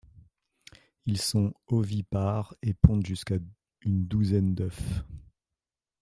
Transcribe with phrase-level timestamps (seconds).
[1.05, 3.35] Ils sont ovipares et pondent jusqu'à
[3.83, 5.03] une douzaine d'œufs.